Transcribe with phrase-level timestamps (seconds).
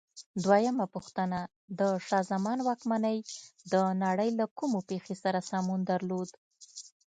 [0.43, 1.39] دویمه پوښتنه:
[1.79, 3.17] د شاه زمان واکمنۍ
[3.71, 3.73] د
[4.03, 6.29] نړۍ له کومې پېښې سره سمون درلود؟